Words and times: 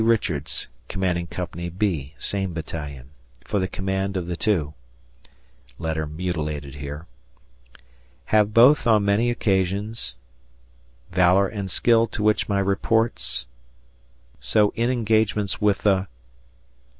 Richards 0.03 0.67
(Commanding 0.87 1.27
Co. 1.27 1.47
B. 1.77 2.15
same 2.17 2.53
battalion) 2.55 3.11
for 3.45 3.59
the 3.59 3.67
command 3.67 4.17
of 4.17 4.25
the 4.25 4.35
two... 4.35 4.73
[letter 5.77 6.07
mutilated] 6.07 6.75
have 8.25 8.51
both 8.51 8.87
on 8.87 9.05
many 9.05 9.29
occasions... 9.29 10.15
valor 11.11 11.47
and 11.47 11.69
skill 11.69 12.07
to 12.07 12.23
which 12.23 12.49
my 12.49 12.57
reports... 12.57 13.45
so 14.39 14.73
in 14.75 14.89
engagements 14.89 15.61
with 15.61 15.83
the 15.83 16.07